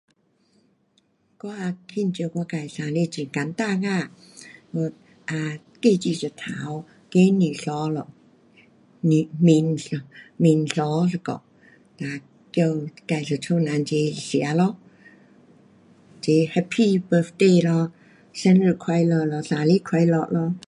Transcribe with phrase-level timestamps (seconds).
[1.41, 4.11] 我庆祝我自的生日很简单啊，
[5.25, 6.29] 啊，鸡煮一只，
[7.11, 8.07] 鸡蛋沸咯，
[9.01, 9.97] 面，面沸
[10.39, 11.43] 一下，
[11.97, 14.75] 哒叫自一家人齐吃咯，
[16.21, 17.91] 齐 happy birthday 咯,
[18.33, 20.55] 生日快乐咯，生日快乐咯。